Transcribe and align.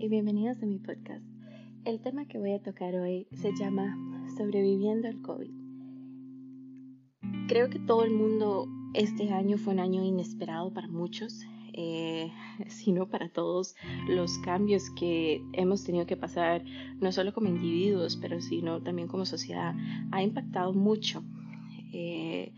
y 0.00 0.08
bienvenidos 0.08 0.62
a 0.62 0.66
mi 0.66 0.78
podcast. 0.78 1.22
El 1.84 2.00
tema 2.00 2.24
que 2.24 2.38
voy 2.38 2.52
a 2.54 2.62
tocar 2.62 2.94
hoy 2.94 3.28
se 3.32 3.54
llama 3.54 3.98
Sobreviviendo 4.34 5.08
al 5.08 5.20
COVID. 5.20 5.50
Creo 7.48 7.68
que 7.68 7.80
todo 7.80 8.04
el 8.04 8.10
mundo 8.10 8.66
este 8.94 9.30
año 9.30 9.58
fue 9.58 9.74
un 9.74 9.80
año 9.80 10.02
inesperado 10.02 10.72
para 10.72 10.88
muchos, 10.88 11.42
eh, 11.74 12.32
sino 12.68 13.10
para 13.10 13.28
todos 13.28 13.74
los 14.08 14.38
cambios 14.38 14.88
que 14.98 15.42
hemos 15.52 15.84
tenido 15.84 16.06
que 16.06 16.16
pasar, 16.16 16.64
no 16.98 17.12
solo 17.12 17.34
como 17.34 17.48
individuos, 17.48 18.16
pero 18.16 18.40
sino 18.40 18.82
también 18.82 19.06
como 19.06 19.26
sociedad, 19.26 19.74
ha 20.12 20.22
impactado 20.22 20.72
mucho. 20.72 21.22
Eh, 21.92 22.52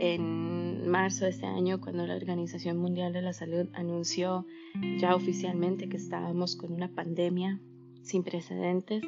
en 0.00 0.88
marzo 0.88 1.24
de 1.24 1.30
este 1.30 1.46
año, 1.46 1.80
cuando 1.80 2.06
la 2.06 2.16
Organización 2.16 2.78
Mundial 2.78 3.12
de 3.12 3.22
la 3.22 3.32
Salud 3.32 3.68
anunció 3.74 4.46
ya 4.98 5.14
oficialmente 5.14 5.88
que 5.88 5.96
estábamos 5.96 6.56
con 6.56 6.72
una 6.72 6.88
pandemia 6.88 7.60
sin 8.02 8.22
precedentes, 8.22 9.02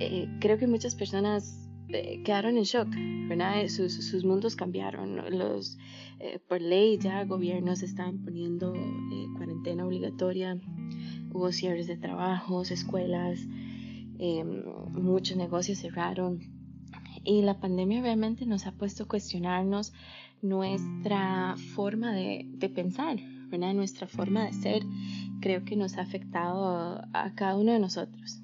eh, 0.00 0.28
creo 0.40 0.58
que 0.58 0.66
muchas 0.66 0.94
personas 0.94 1.68
eh, 1.88 2.22
quedaron 2.22 2.56
en 2.56 2.64
shock, 2.64 2.88
¿verdad? 3.28 3.66
Sus, 3.68 4.24
mundos 4.24 4.54
cambiaron. 4.54 5.18
Eh, 6.20 6.38
por 6.48 6.60
ley 6.60 6.98
ya 6.98 7.24
gobiernos 7.24 7.82
estaban 7.82 8.22
poniendo 8.24 8.74
cuarentena 9.36 9.86
obligatoria, 9.86 10.60
hubo 11.32 11.52
cierres 11.52 11.86
de 11.86 11.96
trabajos, 11.96 12.70
escuelas, 12.70 13.40
muchos 14.92 15.36
negocios 15.36 15.78
cerraron. 15.78 16.57
Y 17.28 17.42
la 17.42 17.60
pandemia 17.60 18.00
realmente 18.00 18.46
nos 18.46 18.66
ha 18.66 18.72
puesto 18.72 19.02
a 19.02 19.06
cuestionarnos 19.06 19.92
nuestra 20.40 21.56
forma 21.74 22.12
de, 22.12 22.46
pensar, 22.74 23.18
nuestra 23.74 24.06
forma 24.06 24.46
de 24.46 24.54
ser. 24.54 24.82
Creo 25.40 25.62
que 25.62 25.76
nos 25.76 25.98
ha 25.98 26.00
afectado 26.00 27.02
a 27.12 27.32
cada 27.34 27.56
uno 27.56 27.72
de 27.72 27.80
nosotros 27.80 28.40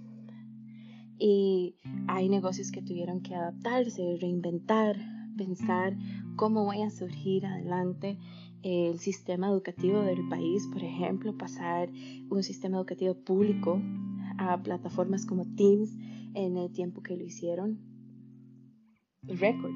y 1.18 1.76
hay 2.06 2.28
negocios 2.28 2.70
que 2.70 2.82
tuvieron 2.82 3.22
que 3.22 3.34
adaptarse, 3.34 4.18
reinventar, 4.20 4.98
pensar 5.38 5.96
cómo 6.36 6.66
voy 6.66 6.82
a 6.82 6.90
surgir 6.90 7.46
adelante 7.46 8.18
el 8.62 8.98
sistema 8.98 9.48
educativo 9.48 10.00
del 10.00 10.28
país, 10.28 10.68
por 10.70 10.84
ejemplo, 10.84 11.36
pasar 11.38 11.90
un 12.28 12.42
sistema 12.42 12.76
educativo 12.76 13.14
público 13.14 13.80
a 14.36 14.62
plataformas 14.62 15.24
como 15.24 15.46
Teams 15.54 15.96
en 16.34 16.58
el 16.58 16.70
tiempo 16.70 17.02
que 17.02 17.16
lo 17.16 17.24
hicieron. 17.24 17.93
Record, 19.28 19.72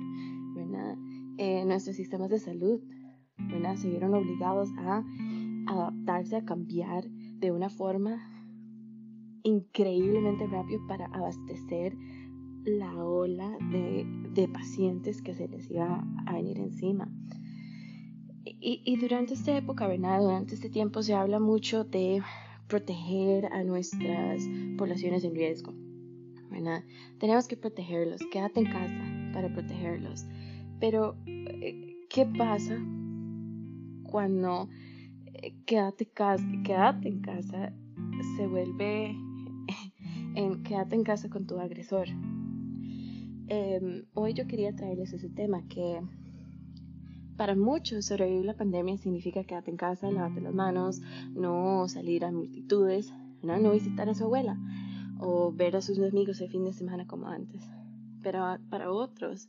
¿verdad? 0.55 0.97
Eh, 1.39 1.65
nuestros 1.65 1.97
sistemas 1.97 2.31
de 2.31 2.39
salud. 2.39 2.81
Se 3.77 3.89
vieron 3.89 4.15
obligados 4.15 4.69
a 4.79 5.05
adaptarse, 5.67 6.37
a 6.37 6.45
cambiar 6.45 7.09
de 7.09 7.53
una 7.53 7.69
forma 7.69 8.19
increíblemente 9.45 10.47
rápido 10.47 10.81
para 10.89 11.07
abastecer 11.07 11.97
la 12.65 12.93
ola 12.97 13.57
de, 13.71 14.49
pacientes 14.53 15.23
que 15.23 15.35
se 15.35 15.49
les 15.49 15.71
iba 15.71 16.05
a 16.27 16.33
venir 16.33 16.59
encima. 16.59 17.09
Y, 18.45 18.83
y, 18.85 18.97
durante 18.97 19.35
esta 19.35 19.57
época, 19.57 19.87
¿verdad? 19.87 20.21
Durante 20.21 20.55
este 20.55 20.71
tiempo 20.71 21.03
se 21.03 21.15
habla 21.15 21.39
mucho 21.39 21.85
de 21.85 22.23
proteger 22.67 23.47
a 23.47 23.62
nuestras 23.65 24.43
poblaciones 24.77 25.25
en 25.25 25.35
riesgo. 25.35 25.75
¿Verdad? 26.51 26.85
Tenemos 27.19 27.49
que 27.49 27.57
protegerlos, 27.57 28.21
quédate 28.33 28.61
en 28.61 28.67
casa 28.67 29.33
para 29.33 29.53
protegerlos. 29.53 30.25
Pero, 30.81 31.17
eh, 31.27 31.97
¿qué 32.09 32.27
pasa 32.27 32.79
cuando 34.05 34.69
eh, 35.35 35.55
quédate, 35.67 36.07
casa, 36.07 36.45
quédate 36.65 37.09
en 37.09 37.21
casa 37.21 37.73
se 38.37 38.47
vuelve 38.47 39.17
en 40.34 40.62
quédate 40.62 40.97
en 40.97 41.05
casa 41.05 41.28
con 41.28 41.47
tu 41.47 41.59
agresor. 41.59 42.09
Em, 43.49 44.05
hoy 44.15 44.34
yo 44.34 44.47
quería 44.47 44.75
traerles 44.75 45.12
ese 45.12 45.28
tema 45.28 45.62
que 45.69 46.01
para 47.37 47.55
muchos 47.55 48.06
sobrevivir 48.06 48.45
la 48.45 48.56
pandemia 48.56 48.97
significa 48.99 49.45
quédate 49.45 49.71
en 49.71 49.77
casa, 49.77 50.11
lavarte 50.11 50.41
las 50.41 50.55
manos, 50.55 51.01
no 51.33 51.87
salir 51.89 52.25
a 52.25 52.33
multitudes, 52.33 53.12
no, 53.43 53.71
visitar 53.71 54.09
a 54.09 54.15
su 54.15 54.25
abuela 54.25 54.59
o 55.21 55.53
ver 55.53 55.77
a 55.77 55.81
sus 55.81 55.99
amigos 55.99 56.41
el 56.41 56.51
fin 56.51 56.65
de 56.65 56.73
semana 56.73 57.06
como 57.06 57.29
antes. 57.29 57.62
Pero 58.23 58.45
para 58.69 58.91
otros, 58.91 59.49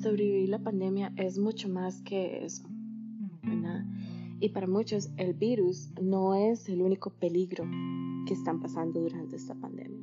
sobrevivir 0.00 0.48
la 0.48 0.58
pandemia 0.58 1.12
es 1.16 1.38
mucho 1.38 1.68
más 1.68 2.02
que 2.02 2.44
eso. 2.44 2.68
Y 4.40 4.48
para 4.48 4.66
muchos, 4.66 5.10
el 5.18 5.34
virus 5.34 5.90
no 6.00 6.34
es 6.34 6.68
el 6.70 6.80
único 6.80 7.10
peligro 7.10 7.64
que 8.26 8.32
están 8.32 8.60
pasando 8.60 9.00
durante 9.00 9.36
esta 9.36 9.54
pandemia. 9.54 10.00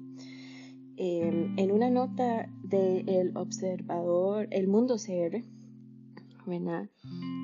Em, 0.96 1.58
en 1.58 1.72
una 1.72 1.90
nota 1.90 2.48
del 2.64 3.36
observador 3.36 4.48
El 4.52 4.68
Mundo 4.68 4.98
CR, 4.98 5.44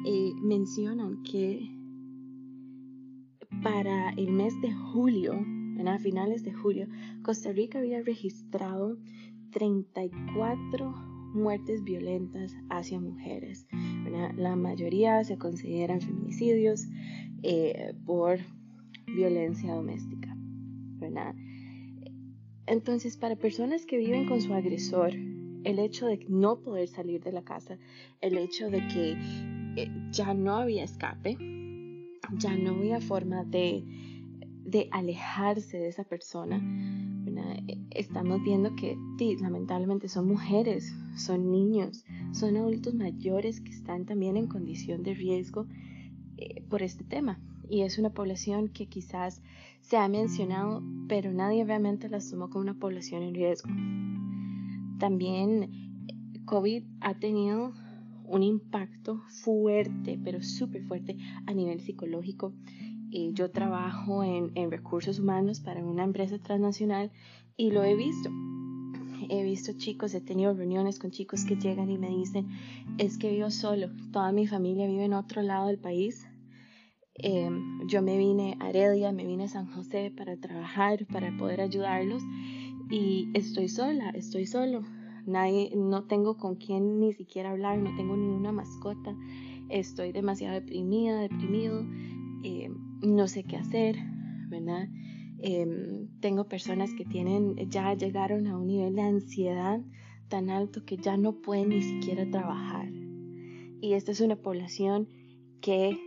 eh, 0.06 0.34
mencionan 0.42 1.24
que 1.24 1.68
para 3.64 4.12
el 4.12 4.32
mes 4.32 4.54
de 4.62 4.72
julio, 4.72 5.34
a 5.88 6.00
finales 6.00 6.44
de 6.44 6.54
julio, 6.54 6.88
Costa 7.24 7.52
Rica 7.52 7.80
había 7.80 8.02
registrado 8.02 8.98
34 9.52 10.92
muertes 11.34 11.84
violentas 11.84 12.56
hacia 12.70 13.00
mujeres. 13.00 13.68
La 14.38 14.56
mayoría 14.56 15.24
se 15.24 15.38
consideran 15.38 16.02
feminicidios 16.02 16.86
eh, 17.42 17.94
por 18.06 18.40
violencia 19.08 19.74
doméstica. 19.74 20.36
Entonces, 22.66 23.18
para 23.18 23.36
personas 23.36 23.86
que 23.86 23.98
viven 23.98 24.26
con 24.26 24.42
su 24.42 24.54
agresor, 24.54 25.14
el 25.14 25.80
hecho 25.80 26.08
de 26.08 26.26
no 26.30 26.60
poder 26.60 26.88
salir 26.88 27.22
de 27.22 27.32
la 27.32 27.44
casa, 27.44 27.78
el 28.22 28.38
hecho 28.38 28.70
de 28.70 28.88
que 28.88 29.18
eh, 29.82 29.92
ya 30.12 30.34
no 30.34 30.56
había 30.56 30.84
escape, 30.84 31.38
ya 32.38 32.56
no 32.56 32.72
había 32.72 33.02
forma 33.02 33.44
de, 33.44 33.84
de 34.66 34.88
alejarse 34.92 35.78
de 35.78 35.88
esa 35.88 36.04
persona, 36.04 36.62
estamos 37.92 38.42
viendo 38.44 38.76
que 38.76 38.98
lamentablemente 39.40 40.08
son 40.08 40.28
mujeres, 40.28 40.94
son 41.16 41.52
niños, 41.52 42.06
son 42.32 42.58
adultos 42.58 42.94
mayores 42.94 43.62
que 43.62 43.72
están 43.72 44.06
también 44.06 44.38
en 44.38 44.48
condición 44.48 45.04
de 45.04 45.14
riesgo 45.14 45.68
eh, 46.38 46.64
por 46.70 46.82
este 46.82 47.04
tema. 47.04 47.40
Y 47.70 47.82
es 47.82 47.98
una 47.98 48.10
población 48.10 48.68
que 48.68 48.88
quizás 48.88 49.42
se 49.82 49.98
ha 49.98 50.08
mencionado, 50.08 50.84
pero 51.08 51.32
nadie 51.34 51.64
realmente 51.64 52.10
la 52.10 52.20
tomó 52.20 52.50
como 52.50 52.62
una 52.62 52.74
población 52.74 53.24
en 53.24 53.36
riesgo. 53.36 53.70
También 55.00 55.64
eh, 55.64 56.40
COVID 56.46 56.84
ha 57.02 57.14
tenido 57.16 57.74
un 58.26 58.44
impacto 58.44 59.22
fuerte, 59.28 60.20
pero 60.24 60.42
súper 60.42 60.84
fuerte 60.84 61.18
a 61.46 61.54
nivel 61.54 61.80
psicológico. 61.82 62.54
Eh, 63.14 63.30
yo 63.34 63.52
trabajo 63.52 64.24
en, 64.24 64.52
en, 64.56 64.72
recursos 64.72 65.20
humanos 65.20 65.60
para 65.60 65.84
una 65.84 66.04
empresa 66.04 66.40
transnacional 66.40 67.12
y 67.56 67.72
lo 67.72 67.84
he 67.84 67.96
visto. 67.96 68.30
He 69.30 69.44
visto 69.44 69.74
chicos, 69.78 70.14
he 70.14 70.22
tenido 70.22 70.54
reuniones 70.54 71.00
con 71.00 71.12
chicos 71.12 71.46
que 71.46 71.56
llegan 71.56 71.90
y 71.90 71.98
me 71.98 72.10
dicen, 72.10 72.50
es 72.98 73.18
que 73.18 73.32
vivo 73.32 73.52
solo, 73.52 73.88
toda 74.12 74.32
mi 74.32 74.48
familia 74.48 74.88
vive 74.88 75.06
en 75.06 75.14
otro 75.14 75.42
lado 75.42 75.68
del 75.68 75.80
país, 75.80 76.28
Em, 77.16 77.88
yo 77.88 78.02
me 78.02 78.18
vine 78.18 78.58
a 78.60 78.70
Heredia, 78.70 79.12
me 79.12 79.26
vine 79.26 79.44
a 79.44 79.48
San 79.48 79.68
José 79.68 80.12
para 80.16 80.36
trabajar, 80.36 81.06
para 81.06 81.36
poder 81.38 81.62
ayudarlos 81.62 82.24
y 82.90 83.30
estoy 83.36 83.70
sola, 83.70 84.10
estoy 84.12 84.48
solo. 84.48 84.82
Nadie, 85.26 85.72
no 85.76 86.06
tengo 86.06 86.38
con 86.38 86.56
quién 86.56 87.00
ni 87.00 87.14
siquiera 87.14 87.52
hablar, 87.52 87.78
no 87.78 87.96
tengo 87.96 88.18
ni 88.18 88.28
una 88.28 88.52
mascota, 88.52 89.16
estoy 89.70 90.12
demasiado 90.12 90.56
deprimida, 90.56 91.20
deprimido, 91.20 91.86
em, 92.44 92.73
no 93.04 93.28
sé 93.28 93.44
qué 93.44 93.58
hacer, 93.58 93.98
¿verdad? 94.50 94.88
Em, 95.40 96.08
tengo 96.22 96.48
personas 96.48 96.94
que 96.94 97.06
tienen, 97.06 97.56
ya 97.70 97.94
llegaron 97.94 98.48
a 98.48 98.58
un 98.58 98.68
nivel 98.68 98.96
de 98.96 99.02
ansiedad 99.02 99.82
tan 100.30 100.50
alto 100.50 100.86
que 100.86 100.98
ya 100.98 101.18
no 101.18 101.42
pueden 101.42 101.70
ni 101.70 101.82
siquiera 101.82 102.30
trabajar. 102.30 102.90
Y 103.82 103.94
esta 103.94 104.12
es 104.12 104.22
una 104.22 104.38
población 104.38 105.10
que 105.60 105.98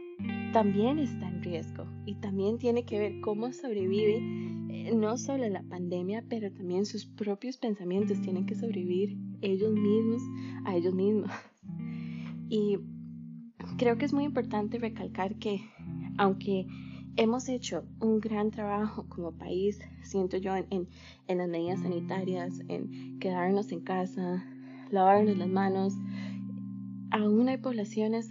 también 0.52 0.98
está 0.98 1.28
en 1.28 1.42
riesgo 1.42 1.84
y 2.06 2.14
también 2.14 2.56
tiene 2.56 2.84
que 2.84 2.98
ver 2.98 3.20
cómo 3.20 3.52
sobrevive 3.52 4.16
eh, 4.70 4.94
no 4.94 5.18
solo 5.18 5.46
la 5.50 5.62
pandemia, 5.62 6.24
pero 6.28 6.50
también 6.50 6.86
sus 6.86 7.04
propios 7.04 7.58
pensamientos 7.58 8.22
tienen 8.22 8.46
que 8.46 8.54
sobrevivir 8.54 9.18
ellos 9.42 9.74
mismos 9.74 10.22
a 10.64 10.76
ellos 10.76 10.94
mismos. 10.94 11.30
Y 12.48 12.78
creo 13.76 13.98
que 13.98 14.04
es 14.04 14.12
muy 14.12 14.22
importante 14.22 14.78
recalcar 14.78 15.34
que 15.36 15.60
aunque 16.16 16.66
hemos 17.16 17.48
hecho 17.48 17.84
un 18.00 18.20
gran 18.20 18.50
trabajo 18.50 19.06
como 19.08 19.32
país, 19.32 19.80
siento 20.02 20.36
yo, 20.36 20.54
en, 20.56 20.88
en 21.28 21.38
las 21.38 21.48
medidas 21.48 21.80
sanitarias, 21.80 22.60
en 22.68 23.18
quedarnos 23.18 23.72
en 23.72 23.80
casa, 23.80 24.44
lavarnos 24.90 25.36
las 25.36 25.48
manos, 25.48 25.94
aún 27.10 27.48
hay 27.48 27.58
poblaciones 27.58 28.28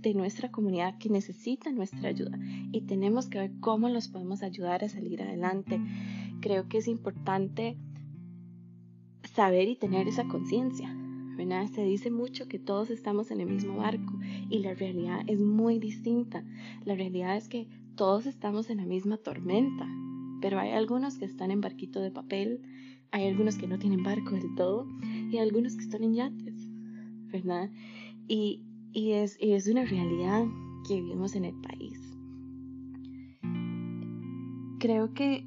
de 0.00 0.14
nuestra 0.14 0.50
comunidad 0.50 0.98
que 0.98 1.08
necesitan 1.08 1.74
nuestra 1.74 2.08
ayuda 2.08 2.38
y 2.72 2.82
tenemos 2.82 3.28
que 3.28 3.38
ver 3.38 3.52
cómo 3.60 3.88
los 3.88 4.08
podemos 4.08 4.42
ayudar 4.42 4.84
a 4.84 4.88
salir 4.88 5.22
adelante. 5.22 5.80
Creo 6.40 6.68
que 6.68 6.78
es 6.78 6.88
importante 6.88 7.76
saber 9.34 9.68
y 9.68 9.76
tener 9.76 10.08
esa 10.08 10.24
conciencia. 10.24 10.94
Se 11.38 11.84
dice 11.84 12.10
mucho 12.10 12.48
que 12.48 12.58
todos 12.58 12.90
estamos 12.90 13.30
en 13.30 13.40
el 13.40 13.46
mismo 13.46 13.76
barco 13.76 14.12
y 14.50 14.58
la 14.58 14.74
realidad 14.74 15.20
es 15.28 15.40
muy 15.40 15.78
distinta. 15.78 16.44
La 16.84 16.96
realidad 16.96 17.36
es 17.36 17.48
que 17.48 17.68
todos 17.94 18.26
estamos 18.26 18.70
en 18.70 18.78
la 18.78 18.86
misma 18.86 19.18
tormenta, 19.18 19.86
pero 20.40 20.58
hay 20.58 20.72
algunos 20.72 21.16
que 21.16 21.26
están 21.26 21.52
en 21.52 21.60
barquito 21.60 22.00
de 22.00 22.10
papel, 22.10 22.60
hay 23.12 23.28
algunos 23.28 23.56
que 23.56 23.68
no 23.68 23.78
tienen 23.78 24.02
barco 24.02 24.32
del 24.32 24.52
todo 24.56 24.88
y 25.30 25.36
hay 25.36 25.38
algunos 25.38 25.76
que 25.76 25.84
están 25.84 26.02
en 26.02 26.14
yates, 26.14 26.72
¿verdad? 27.30 27.70
Y, 28.26 28.64
y, 28.92 29.12
es, 29.12 29.40
y 29.40 29.52
es 29.52 29.68
una 29.68 29.84
realidad 29.84 30.44
que 30.88 30.96
vivimos 30.96 31.36
en 31.36 31.44
el 31.44 31.54
país. 31.54 32.00
Creo 34.80 35.14
que 35.14 35.46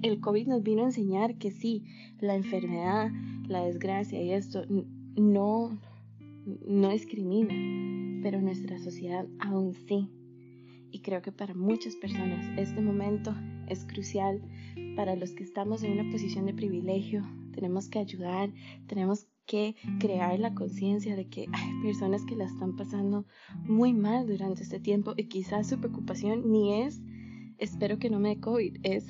el 0.00 0.18
COVID 0.20 0.48
nos 0.48 0.62
vino 0.62 0.82
a 0.82 0.86
enseñar 0.86 1.36
que 1.36 1.50
sí, 1.50 1.84
la 2.20 2.36
enfermedad, 2.36 3.10
la 3.48 3.64
desgracia 3.66 4.22
y 4.22 4.32
esto 4.32 4.64
no, 5.16 5.78
no 6.66 6.90
discrimina, 6.90 7.54
pero 8.22 8.40
nuestra 8.40 8.78
sociedad 8.78 9.26
aún 9.38 9.74
sí. 9.74 10.08
Y 10.90 11.00
creo 11.00 11.22
que 11.22 11.32
para 11.32 11.54
muchas 11.54 11.96
personas 11.96 12.46
este 12.56 12.80
momento 12.80 13.34
es 13.68 13.84
crucial. 13.84 14.42
Para 14.96 15.16
los 15.16 15.32
que 15.32 15.42
estamos 15.42 15.82
en 15.82 15.98
una 15.98 16.10
posición 16.10 16.46
de 16.46 16.54
privilegio, 16.54 17.22
tenemos 17.52 17.88
que 17.88 17.98
ayudar, 17.98 18.52
tenemos 18.86 19.26
que 19.46 19.76
crear 19.98 20.38
la 20.38 20.54
conciencia 20.54 21.16
de 21.16 21.28
que 21.28 21.46
hay 21.52 21.82
personas 21.82 22.24
que 22.24 22.36
la 22.36 22.44
están 22.44 22.76
pasando 22.76 23.26
muy 23.64 23.92
mal 23.92 24.26
durante 24.26 24.62
este 24.62 24.80
tiempo 24.80 25.14
y 25.16 25.24
quizás 25.24 25.68
su 25.68 25.78
preocupación 25.78 26.50
ni 26.50 26.82
es, 26.82 27.02
espero 27.58 27.98
que 27.98 28.10
no 28.10 28.20
me 28.20 28.30
dé 28.30 28.40
COVID, 28.40 28.78
es 28.82 29.06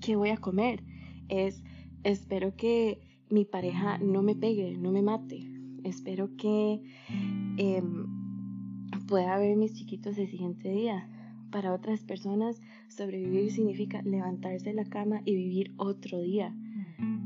qué 0.00 0.16
voy 0.16 0.30
a 0.30 0.38
comer, 0.38 0.82
es 1.28 1.62
espero 2.02 2.56
que 2.56 3.11
mi 3.32 3.46
pareja 3.46 3.96
no 3.96 4.22
me 4.22 4.34
pegue, 4.34 4.76
no 4.76 4.92
me 4.92 5.00
mate, 5.00 5.48
espero 5.84 6.36
que 6.36 6.82
em, 7.56 8.06
pueda 9.08 9.38
ver 9.38 9.56
mis 9.56 9.72
chiquitos 9.72 10.18
el 10.18 10.28
siguiente 10.28 10.70
día. 10.70 11.08
Para 11.50 11.72
otras 11.72 12.02
personas, 12.02 12.60
sobrevivir 12.88 13.50
significa 13.50 14.02
levantarse 14.02 14.70
de 14.70 14.74
la 14.74 14.84
cama 14.84 15.22
y 15.24 15.34
vivir 15.34 15.72
otro 15.78 16.20
día 16.20 16.54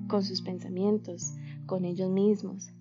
con 0.07 0.23
sus 0.23 0.43
pensamientos, 0.43 1.35
con 1.67 1.85
ellos 1.85 2.11
mismos. 2.11 2.73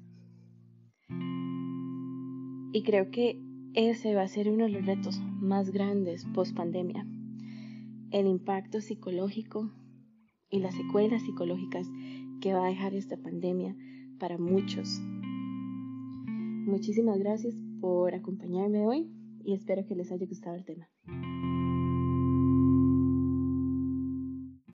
Y 2.74 2.84
creo 2.84 3.10
que 3.10 3.42
ese 3.74 4.14
va 4.14 4.22
a 4.22 4.28
ser 4.28 4.50
uno 4.50 4.66
de 4.66 4.70
los 4.70 4.86
retos 4.86 5.20
más 5.40 5.72
grandes 5.72 6.26
post 6.26 6.56
pandemia. 6.56 7.08
El 8.12 8.28
impacto 8.28 8.82
psicológico 8.82 9.72
y 10.50 10.60
las 10.60 10.76
secuelas 10.76 11.24
psicológicas 11.24 11.88
que 12.46 12.54
va 12.54 12.64
a 12.64 12.70
dejar 12.70 12.94
esta 12.94 13.18
pandemia 13.18 13.76
para 14.20 14.38
muchos. 14.38 15.02
Muchísimas 16.68 17.18
gracias 17.18 17.56
por 17.82 18.14
acompañarme 18.14 18.86
hoy 18.86 19.10
y 19.44 19.56
espero 19.56 19.84
que 19.88 19.96
les 19.96 20.12
haya 20.12 20.28
gustado 20.28 20.56
el 20.56 20.64
tema. 20.64 20.88